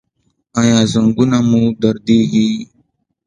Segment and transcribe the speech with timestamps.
[0.59, 2.49] ایا زنګونونه مو دردیږي؟